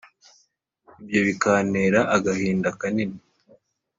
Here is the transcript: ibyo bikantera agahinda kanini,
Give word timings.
ibyo 1.01 1.19
bikantera 1.27 1.99
agahinda 2.15 2.69
kanini, 2.81 3.17